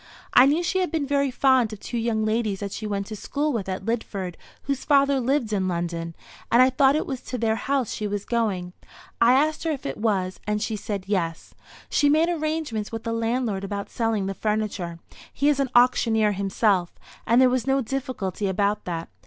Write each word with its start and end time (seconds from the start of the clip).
I 0.33 0.47
knew 0.47 0.63
she 0.63 0.79
had 0.79 0.89
been 0.89 1.05
very 1.05 1.29
fond 1.29 1.71
of 1.71 1.79
two 1.79 1.99
young 1.99 2.25
ladies 2.25 2.61
that 2.61 2.71
she 2.71 2.87
went 2.87 3.05
to 3.05 3.15
school 3.15 3.53
with 3.53 3.69
at 3.69 3.85
Lidford, 3.85 4.33
whose 4.63 4.83
father 4.83 5.19
lived 5.19 5.53
in 5.53 5.67
London; 5.67 6.15
and 6.51 6.59
I 6.59 6.71
thought 6.71 6.95
it 6.95 7.05
was 7.05 7.21
to 7.21 7.37
their 7.37 7.55
house 7.55 7.93
she 7.93 8.07
was 8.07 8.25
going. 8.25 8.73
I 9.21 9.33
asked 9.33 9.63
her 9.63 9.69
if 9.69 9.85
it 9.85 9.97
was, 9.97 10.39
and 10.47 10.59
she 10.59 10.75
said 10.75 11.03
yes. 11.05 11.53
She 11.87 12.09
made 12.09 12.29
arrangements 12.29 12.91
with 12.91 13.03
the 13.03 13.13
landlord 13.13 13.63
about 13.63 13.91
selling 13.91 14.25
the 14.25 14.33
furniture. 14.33 14.97
He 15.31 15.49
is 15.49 15.59
an 15.59 15.69
auctioneer 15.75 16.31
himself, 16.31 16.95
and 17.27 17.39
there 17.39 17.47
was 17.47 17.67
no 17.67 17.79
difficulty 17.81 18.47
about 18.47 18.85
that. 18.85 19.07